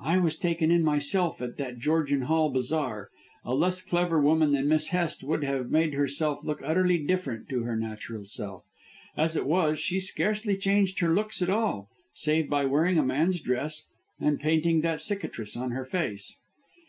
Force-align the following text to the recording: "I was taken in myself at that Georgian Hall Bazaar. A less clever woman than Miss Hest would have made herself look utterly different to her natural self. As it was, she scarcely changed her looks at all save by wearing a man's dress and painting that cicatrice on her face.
"I 0.00 0.18
was 0.18 0.34
taken 0.34 0.72
in 0.72 0.82
myself 0.82 1.40
at 1.40 1.56
that 1.58 1.78
Georgian 1.78 2.22
Hall 2.22 2.50
Bazaar. 2.50 3.10
A 3.44 3.54
less 3.54 3.80
clever 3.80 4.20
woman 4.20 4.50
than 4.50 4.66
Miss 4.66 4.88
Hest 4.88 5.22
would 5.22 5.44
have 5.44 5.70
made 5.70 5.94
herself 5.94 6.42
look 6.42 6.60
utterly 6.64 6.98
different 6.98 7.48
to 7.50 7.62
her 7.62 7.76
natural 7.76 8.24
self. 8.24 8.64
As 9.16 9.36
it 9.36 9.46
was, 9.46 9.78
she 9.78 10.00
scarcely 10.00 10.56
changed 10.56 10.98
her 10.98 11.14
looks 11.14 11.42
at 11.42 11.48
all 11.48 11.88
save 12.12 12.50
by 12.50 12.64
wearing 12.64 12.98
a 12.98 13.04
man's 13.06 13.40
dress 13.40 13.86
and 14.18 14.40
painting 14.40 14.80
that 14.80 15.00
cicatrice 15.00 15.56
on 15.56 15.70
her 15.70 15.84
face. 15.84 16.36